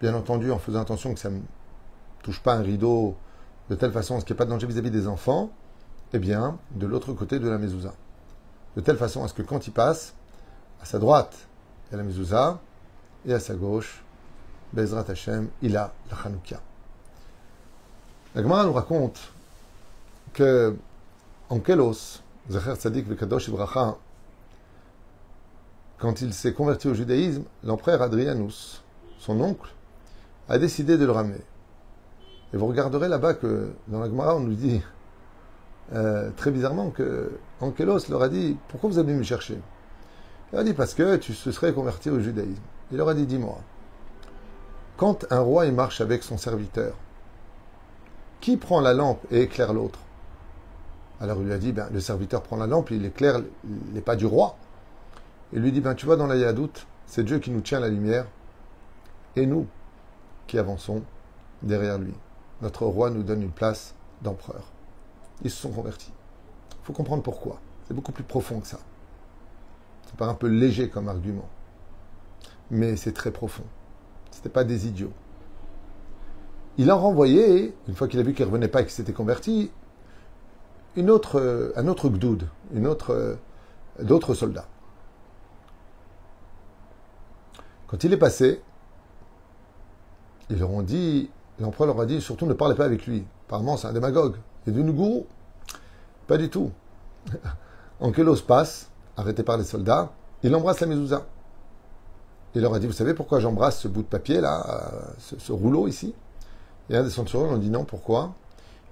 bien 0.00 0.14
entendu 0.14 0.50
en 0.50 0.58
faisant 0.58 0.80
attention 0.80 1.14
que 1.14 1.20
ça 1.20 1.30
ne 1.30 1.40
touche 2.22 2.40
pas 2.40 2.54
un 2.54 2.62
rideau 2.62 3.16
de 3.70 3.76
telle 3.76 3.92
façon 3.92 4.16
à 4.16 4.20
ce 4.20 4.24
qu'il 4.24 4.34
n'y 4.34 4.36
ait 4.36 4.38
pas 4.38 4.44
de 4.44 4.50
danger 4.50 4.66
vis-à-vis 4.66 4.90
des 4.90 5.06
enfants, 5.06 5.50
eh 6.12 6.18
bien, 6.18 6.58
de 6.72 6.86
l'autre 6.86 7.12
côté 7.12 7.38
de 7.38 7.48
la 7.48 7.56
mezouza. 7.56 7.94
De 8.76 8.80
telle 8.80 8.96
façon 8.96 9.22
à 9.22 9.28
ce 9.28 9.34
que 9.34 9.42
quand 9.42 9.66
il 9.68 9.70
passe, 9.70 10.14
à 10.82 10.84
sa 10.84 10.98
droite, 10.98 11.36
il 11.86 11.92
y 11.92 11.94
a 11.94 11.98
la 11.98 12.02
mezouza, 12.02 12.60
et 13.26 13.32
à 13.32 13.38
sa 13.38 13.54
gauche, 13.54 14.02
Bezrat 14.72 15.04
Hashem, 15.08 15.48
il 15.62 15.76
a 15.76 15.92
la 16.10 16.16
Hanoukia. 16.16 16.60
La 18.34 18.42
Gemara 18.42 18.64
nous 18.64 18.72
raconte 18.72 19.20
que 20.32 20.76
en 21.48 21.60
Kelos, 21.60 22.22
Zecher 22.50 22.74
Tzadik 22.74 23.06
Vekadosh 23.06 23.48
Ibracha, 23.48 23.96
quand 25.98 26.20
il 26.22 26.34
s'est 26.34 26.54
converti 26.54 26.88
au 26.88 26.94
judaïsme, 26.94 27.44
l'empereur 27.62 28.02
Adrianus, 28.02 28.82
son 29.18 29.40
oncle, 29.40 29.70
a 30.48 30.58
décidé 30.58 30.98
de 30.98 31.04
le 31.04 31.12
ramener. 31.12 31.42
Et 32.52 32.56
vous 32.56 32.66
regarderez 32.66 33.08
là-bas 33.08 33.34
que 33.34 33.72
dans 33.88 34.00
la 34.00 34.06
Gemara, 34.06 34.36
on 34.36 34.40
nous 34.40 34.54
dit 34.54 34.82
euh, 35.92 36.30
très 36.36 36.50
bizarrement 36.50 36.90
que 36.90 37.32
Ankelos 37.60 38.08
leur 38.08 38.22
a 38.22 38.28
dit 38.28 38.56
Pourquoi 38.68 38.90
vous 38.90 38.98
avez 38.98 39.08
venu 39.08 39.18
me 39.18 39.24
chercher? 39.24 39.58
Il 40.52 40.58
a 40.58 40.64
dit 40.64 40.74
Parce 40.74 40.94
que 40.94 41.16
tu 41.16 41.32
se 41.32 41.52
serais 41.52 41.72
converti 41.72 42.10
au 42.10 42.20
judaïsme. 42.20 42.62
Il 42.90 42.98
leur 42.98 43.08
a 43.08 43.14
dit 43.14 43.26
Dis-moi, 43.26 43.58
quand 44.96 45.26
un 45.30 45.40
roi 45.40 45.70
marche 45.70 46.00
avec 46.00 46.22
son 46.22 46.38
serviteur, 46.38 46.94
qui 48.40 48.56
prend 48.56 48.80
la 48.80 48.94
lampe 48.94 49.24
et 49.30 49.42
éclaire 49.42 49.72
l'autre? 49.72 49.98
Alors 51.20 51.38
il 51.40 51.46
lui 51.46 51.52
a 51.52 51.58
dit 51.58 51.72
ben, 51.72 51.88
Le 51.92 52.00
serviteur 52.00 52.42
prend 52.42 52.56
la 52.56 52.66
lampe, 52.66 52.90
il 52.90 53.04
éclaire 53.04 53.40
les 53.94 54.00
pas 54.00 54.16
du 54.16 54.26
roi. 54.26 54.56
Il 55.52 55.60
lui 55.60 55.72
dit 55.72 55.80
ben, 55.80 55.94
Tu 55.94 56.06
vois, 56.06 56.16
dans 56.16 56.26
la 56.26 56.36
Yadout, 56.36 56.86
c'est 57.06 57.24
Dieu 57.24 57.38
qui 57.38 57.50
nous 57.50 57.60
tient 57.60 57.80
la 57.80 57.88
lumière 57.88 58.26
et 59.36 59.46
nous 59.46 59.66
qui 60.46 60.58
avançons 60.58 61.02
derrière 61.62 61.98
lui. 61.98 62.14
Notre 62.62 62.84
roi 62.86 63.10
nous 63.10 63.22
donne 63.22 63.42
une 63.42 63.50
place 63.50 63.94
d'empereur. 64.22 64.70
Ils 65.42 65.50
se 65.50 65.60
sont 65.60 65.70
convertis. 65.70 66.12
Il 66.82 66.86
faut 66.86 66.92
comprendre 66.92 67.22
pourquoi. 67.22 67.60
C'est 67.86 67.94
beaucoup 67.94 68.12
plus 68.12 68.24
profond 68.24 68.60
que 68.60 68.66
ça. 68.66 68.78
C'est 70.06 70.16
pas 70.16 70.26
un 70.26 70.34
peu 70.34 70.48
léger 70.48 70.88
comme 70.88 71.08
argument. 71.08 71.48
Mais 72.70 72.96
c'est 72.96 73.12
très 73.12 73.30
profond. 73.30 73.64
Ce 74.30 74.48
pas 74.48 74.64
des 74.64 74.86
idiots. 74.86 75.12
Il 76.78 76.88
a 76.90 76.94
renvoyé, 76.94 77.74
une 77.88 77.94
fois 77.94 78.08
qu'il 78.08 78.18
a 78.20 78.22
vu 78.22 78.32
qu'il 78.32 78.44
ne 78.44 78.50
revenait 78.50 78.68
pas 78.68 78.80
et 78.80 78.84
qu'il 78.84 78.92
s'était 78.92 79.12
converti, 79.12 79.70
une 80.96 81.10
autre, 81.10 81.72
un 81.76 81.88
autre 81.88 82.08
gdoud, 82.08 82.48
une 82.72 82.86
autre, 82.86 83.38
d'autres 84.00 84.34
soldats. 84.34 84.66
Quand 87.86 88.02
il 88.04 88.12
est 88.12 88.18
passé, 88.18 88.62
ils 90.48 90.58
leur 90.58 90.70
ont 90.70 90.82
dit, 90.82 91.30
l'empereur 91.60 91.88
leur 91.88 92.00
a 92.00 92.06
dit, 92.06 92.20
surtout 92.20 92.46
ne 92.46 92.54
parlez 92.54 92.74
pas 92.74 92.84
avec 92.84 93.06
lui. 93.06 93.24
Apparemment, 93.46 93.76
c'est 93.76 93.86
un 93.86 93.92
démagogue. 93.92 94.36
Et 94.66 94.70
du 94.70 94.82
gourou 94.82 95.26
Pas 96.26 96.36
du 96.36 96.48
tout. 96.48 96.70
Ankelos 98.00 98.42
passe, 98.46 98.90
arrêté 99.16 99.42
par 99.42 99.58
les 99.58 99.64
soldats, 99.64 100.10
il 100.42 100.54
embrasse 100.54 100.80
la 100.80 100.86
mezouza. 100.86 101.26
Il 102.54 102.62
leur 102.62 102.74
a 102.74 102.78
dit, 102.78 102.86
vous 102.86 102.92
savez 102.92 103.14
pourquoi 103.14 103.40
j'embrasse 103.40 103.80
ce 103.80 103.88
bout 103.88 104.02
de 104.02 104.08
papier 104.08 104.40
là, 104.40 104.90
ce, 105.18 105.52
rouleau 105.52 105.86
ici? 105.86 106.14
Et 106.88 106.96
un 106.96 107.04
des 107.04 107.10
centurions 107.10 107.52
lui 107.54 107.60
dit 107.60 107.70
non, 107.70 107.84
pourquoi? 107.84 108.32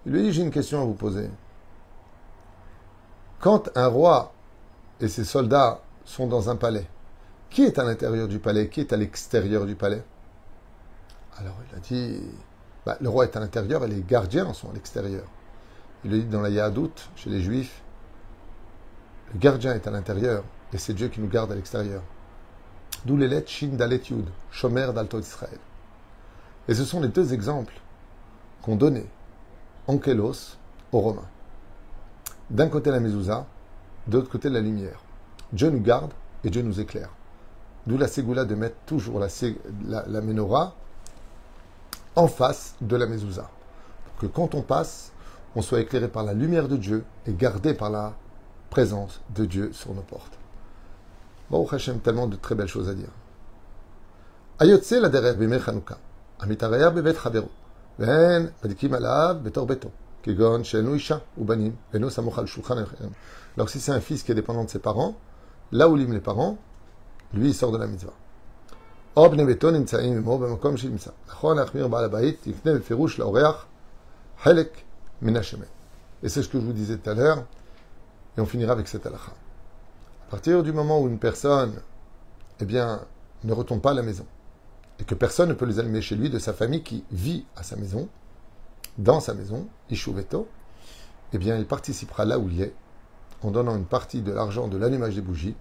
Il 0.06 0.12
lui 0.12 0.20
a 0.20 0.22
dit, 0.22 0.32
j'ai 0.32 0.42
une 0.42 0.50
question 0.50 0.80
à 0.80 0.84
vous 0.84 0.94
poser. 0.94 1.28
Quand 3.40 3.70
un 3.74 3.88
roi 3.88 4.32
et 5.00 5.08
ses 5.08 5.24
soldats 5.24 5.80
sont 6.04 6.26
dans 6.26 6.50
un 6.50 6.56
palais, 6.56 6.86
qui 7.50 7.64
est 7.64 7.78
à 7.78 7.84
l'intérieur 7.84 8.28
du 8.28 8.38
palais? 8.38 8.68
Qui 8.68 8.80
est 8.80 8.92
à 8.92 8.96
l'extérieur 8.96 9.64
du 9.64 9.74
palais? 9.74 10.02
Alors 11.38 11.56
il 11.70 11.76
a 11.76 11.80
dit, 11.80 12.20
bah, 12.88 12.96
le 13.02 13.10
roi 13.10 13.24
est 13.26 13.36
à 13.36 13.40
l'intérieur 13.40 13.84
et 13.84 13.86
les 13.86 14.00
gardiens 14.00 14.54
sont 14.54 14.70
à 14.70 14.72
l'extérieur. 14.72 15.26
Il 16.06 16.10
le 16.10 16.20
dit 16.20 16.24
dans 16.24 16.40
la 16.40 16.48
Yahadout, 16.48 16.94
chez 17.16 17.28
les 17.28 17.42
Juifs, 17.42 17.82
le 19.34 19.38
gardien 19.38 19.74
est 19.74 19.86
à 19.86 19.90
l'intérieur 19.90 20.42
et 20.72 20.78
c'est 20.78 20.94
Dieu 20.94 21.08
qui 21.08 21.20
nous 21.20 21.28
garde 21.28 21.52
à 21.52 21.54
l'extérieur. 21.54 22.00
D'où 23.04 23.18
les 23.18 23.28
lettres 23.28 23.50
Shin 23.50 23.72
Dalet 23.76 24.00
Yud, 24.08 24.24
d'Alto 24.94 25.20
Israël. 25.20 25.58
Et 26.66 26.72
ce 26.72 26.86
sont 26.86 27.02
les 27.02 27.08
deux 27.08 27.34
exemples 27.34 27.74
qu'ont 28.62 28.76
donné 28.76 29.04
Ankelos 29.86 30.56
aux 30.92 31.00
Romains. 31.00 31.28
D'un 32.48 32.68
côté 32.68 32.90
la 32.90 33.00
mezouza, 33.00 33.44
de 34.06 34.16
l'autre 34.16 34.30
côté 34.30 34.48
la 34.48 34.62
lumière. 34.62 35.02
Dieu 35.52 35.68
nous 35.68 35.82
garde 35.82 36.14
et 36.42 36.48
Dieu 36.48 36.62
nous 36.62 36.80
éclaire. 36.80 37.10
D'où 37.86 37.98
la 37.98 38.08
ségoula 38.08 38.46
de 38.46 38.54
mettre 38.54 38.76
toujours 38.86 39.20
la, 39.20 39.28
la, 39.84 40.06
la 40.08 40.20
menorah 40.22 40.74
en 42.17 42.27
face 42.27 42.75
de 42.81 42.95
la 42.95 43.05
mezouza. 43.05 43.49
Pour 44.05 44.17
que 44.17 44.25
quand 44.27 44.55
on 44.55 44.61
passe, 44.61 45.11
on 45.55 45.61
soit 45.61 45.81
éclairé 45.81 46.07
par 46.07 46.23
la 46.23 46.33
lumière 46.33 46.67
de 46.67 46.77
Dieu 46.77 47.03
et 47.25 47.33
gardé 47.33 47.73
par 47.73 47.89
la 47.89 48.13
présence 48.69 49.21
de 49.35 49.45
Dieu 49.45 49.71
sur 49.73 49.93
nos 49.93 50.01
portes. 50.01 50.37
Bon, 51.49 51.67
Hachem, 51.67 51.99
tellement 51.99 52.27
de 52.27 52.35
très 52.35 52.55
belles 52.55 52.67
choses 52.67 52.89
à 52.89 52.93
dire. 52.93 53.11
Ayotse 54.59 54.91
la 54.91 55.09
derrière 55.09 55.35
bimei 55.35 55.59
Chanukah. 55.59 55.97
המתארח 56.43 56.93
בבית 56.93 57.17
חברו, 57.17 57.47
והן 57.99 58.47
מדליקים 58.63 58.93
עליו 58.93 59.35
בתור 59.43 59.67
ביתו, 59.67 59.89
כגון 60.23 60.63
שאין 60.63 60.85
לו 60.85 60.93
אישה 60.93 61.17
ובנים, 61.37 61.75
ואינו 61.91 62.09
סמוך 62.09 62.39
על 62.39 62.45
שולחן 62.45 62.77
אחר. 62.77 62.95
Alors 63.57 63.69
si 63.69 63.79
c'est 63.79 63.91
un 63.91 64.01
fils 64.01 64.23
qui 64.23 64.31
est 64.31 64.35
dépendant 64.35 64.63
de 64.63 64.69
ses 64.69 64.79
parents, 64.79 65.15
là 65.71 65.87
où 65.87 65.95
liment 65.95 66.13
les 66.13 66.19
parents, 66.19 66.57
lui 67.33 67.49
il 67.49 67.53
sort 67.53 67.71
de 67.71 67.77
la 67.77 67.87
mitzvah. 67.87 68.13
או 69.15 69.29
בני 69.29 69.45
ביתו 69.45 69.71
נמצאים 69.71 70.17
עמו 70.17 70.37
במקום 70.37 70.77
שנמצא. 70.77 71.11
נכון 71.27 71.57
להחמיר 71.57 71.87
בעל 71.87 72.05
הבית, 72.05 72.47
יקנה 72.47 72.73
בפירוש 72.73 73.19
לאורח 73.19 73.65
חלק 74.43 74.77
מן 75.21 75.35
השמן. 75.35 75.65
Et 76.23 76.29
c'est 76.29 76.41
ce 76.41 76.47
que 76.47 76.59
je 76.59 76.65
vous 76.65 76.73
disais 76.73 76.97
tout 76.97 77.09
à 77.09 77.13
l'heure, 77.13 77.43
et 78.37 78.41
on 78.41 78.45
finira 78.45 78.71
avec 78.71 78.87
cette 78.87 79.05
halakha. 79.05 79.33
À 80.27 80.31
partir 80.31 80.63
du 80.63 80.71
moment 80.71 81.01
où 81.01 81.07
une 81.09 81.19
personne, 81.19 81.73
eh 82.61 82.65
bien, 82.65 83.01
ne 83.43 83.51
retourne 83.51 83.81
pas 83.81 83.91
à 83.91 83.93
la 83.93 84.03
maison, 84.03 84.25
et 84.99 85.03
que 85.03 85.15
personne 85.15 85.49
ne 85.49 85.53
peut 85.53 85.65
les 85.65 85.79
allumer 85.79 86.01
chez 86.01 86.15
lui 86.15 86.29
de 86.29 86.39
sa 86.39 86.53
famille 86.53 86.81
qui 86.81 87.03
vit 87.11 87.45
à 87.57 87.63
sa 87.63 87.75
maison, 87.75 88.07
dans 88.97 89.19
sa 89.19 89.33
maison, 89.33 89.67
Ishuveto, 89.89 90.47
eh 91.33 91.37
bien, 91.37 91.57
il 91.57 91.65
participera 91.65 92.23
là 92.23 92.39
où 92.39 92.47
il 92.47 92.61
est, 92.61 92.73
en 93.41 93.51
donnant 93.51 93.75
une 93.75 93.85
partie 93.85 94.21
de 94.21 94.31
l'argent 94.31 94.69
de 94.69 94.77
l'allumage 94.77 95.15
des 95.15 95.21
bougies, 95.21 95.55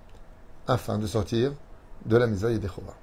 afin 0.69 0.97
de 0.99 1.09
sortir 1.09 1.53
de 2.07 2.17
la 2.17 2.29
maison 2.29 2.49
Yedechova. 2.49 2.95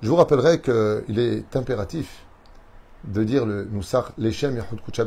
Je 0.00 0.08
vous 0.08 0.14
rappellerai 0.14 0.60
qu'il 0.60 1.18
est 1.18 1.56
impératif 1.56 2.24
de 3.02 3.24
dire 3.24 3.44
le 3.44 3.64
Nusach 3.64 4.12
Leshem 4.16 4.54
Yahud 4.54 4.80
Kucha 4.80 5.04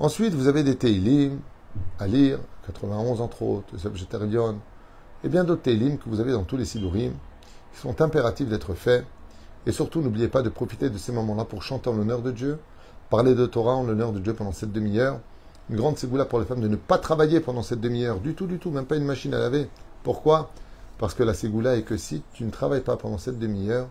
Ensuite, 0.00 0.34
vous 0.34 0.48
avez 0.48 0.64
des 0.64 0.74
Teilim 0.74 1.38
à 2.00 2.08
lire, 2.08 2.40
91 2.66 3.20
entre 3.20 3.42
autres, 3.42 3.68
et 5.22 5.28
bien 5.28 5.44
d'autres 5.44 5.62
Teilim 5.62 5.96
que 5.96 6.08
vous 6.08 6.18
avez 6.18 6.32
dans 6.32 6.42
tous 6.42 6.56
les 6.56 6.64
Sidurim, 6.64 7.12
qui 7.72 7.80
sont 7.80 8.00
impératifs 8.00 8.48
d'être 8.48 8.74
faits. 8.74 9.06
Et 9.64 9.70
surtout, 9.70 10.00
n'oubliez 10.00 10.26
pas 10.26 10.42
de 10.42 10.48
profiter 10.48 10.90
de 10.90 10.98
ces 10.98 11.12
moments-là 11.12 11.44
pour 11.44 11.62
chanter 11.62 11.88
en 11.88 11.92
l'honneur 11.92 12.20
de 12.20 12.32
Dieu, 12.32 12.58
parler 13.10 13.36
de 13.36 13.46
Torah 13.46 13.76
en 13.76 13.84
l'honneur 13.84 14.12
de 14.12 14.18
Dieu 14.18 14.34
pendant 14.34 14.50
cette 14.50 14.72
demi-heure. 14.72 15.20
Une 15.70 15.76
grande 15.76 15.98
ségoula 15.98 16.24
pour 16.24 16.40
les 16.40 16.46
femmes 16.46 16.60
de 16.60 16.66
ne 16.66 16.74
pas 16.74 16.98
travailler 16.98 17.38
pendant 17.38 17.62
cette 17.62 17.80
demi-heure, 17.80 18.18
du 18.18 18.34
tout, 18.34 18.46
du 18.46 18.58
tout, 18.58 18.72
même 18.72 18.86
pas 18.86 18.96
une 18.96 19.04
machine 19.04 19.32
à 19.34 19.38
laver. 19.38 19.68
Pourquoi? 20.02 20.50
Parce 20.98 21.14
que 21.14 21.22
la 21.22 21.34
ségoula 21.34 21.76
est 21.76 21.82
que 21.82 21.96
si 21.96 22.22
tu 22.32 22.44
ne 22.44 22.50
travailles 22.50 22.82
pas 22.82 22.96
pendant 22.96 23.18
cette 23.18 23.38
demi-heure, 23.38 23.88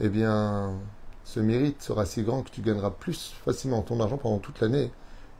eh 0.00 0.08
bien, 0.08 0.74
ce 1.24 1.40
mérite 1.40 1.82
sera 1.82 2.06
si 2.06 2.22
grand 2.22 2.42
que 2.42 2.50
tu 2.50 2.60
gagneras 2.60 2.90
plus 2.90 3.34
facilement 3.44 3.82
ton 3.82 4.00
argent 4.00 4.18
pendant 4.18 4.38
toute 4.38 4.60
l'année 4.60 4.92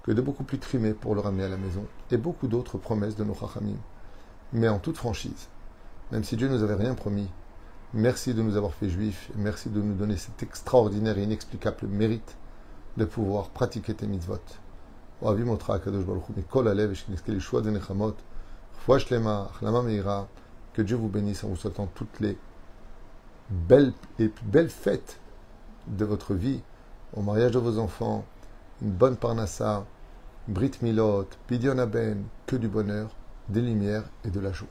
que 0.02 0.12
de 0.12 0.20
beaucoup 0.22 0.44
plus 0.44 0.58
trimer 0.58 0.94
pour 0.94 1.14
le 1.14 1.20
ramener 1.20 1.44
à 1.44 1.48
la 1.48 1.56
maison. 1.56 1.84
Et 2.10 2.16
beaucoup 2.16 2.48
d'autres 2.48 2.78
promesses 2.78 3.16
de 3.16 3.24
nos 3.24 3.34
chachamim. 3.34 3.76
Mais 4.52 4.68
en 4.68 4.78
toute 4.78 4.96
franchise, 4.96 5.48
même 6.12 6.24
si 6.24 6.36
Dieu 6.36 6.48
ne 6.48 6.56
nous 6.56 6.62
avait 6.62 6.74
rien 6.74 6.94
promis, 6.94 7.28
merci 7.92 8.32
de 8.32 8.42
nous 8.42 8.56
avoir 8.56 8.72
fait 8.72 8.88
juifs, 8.88 9.30
et 9.34 9.38
merci 9.38 9.68
de 9.68 9.80
nous 9.80 9.94
donner 9.94 10.16
cet 10.16 10.42
extraordinaire 10.42 11.18
et 11.18 11.24
inexplicable 11.24 11.88
mérite 11.88 12.36
de 12.96 13.04
pouvoir 13.04 13.48
pratiquer 13.50 13.94
tes 13.94 14.06
mitzvot. 14.06 14.40
Que 20.76 20.82
Dieu 20.82 20.96
vous 20.96 21.08
bénisse 21.08 21.42
en 21.42 21.48
vous 21.48 21.56
souhaitant 21.56 21.86
toutes 21.86 22.20
les 22.20 22.36
belles 23.48 23.94
et 24.18 24.30
belles 24.44 24.68
fêtes 24.68 25.18
de 25.86 26.04
votre 26.04 26.34
vie, 26.34 26.60
au 27.14 27.22
mariage 27.22 27.52
de 27.52 27.58
vos 27.58 27.78
enfants, 27.78 28.26
une 28.82 28.90
bonne 28.90 29.16
parnassa, 29.16 29.86
Brit 30.48 30.72
Milot, 30.82 31.28
Pidyon 31.46 31.78
Aben, 31.78 32.24
que 32.44 32.56
du 32.56 32.68
bonheur, 32.68 33.08
des 33.48 33.62
lumières 33.62 34.04
et 34.26 34.28
de 34.28 34.38
la 34.38 34.52
joie. 34.52 34.68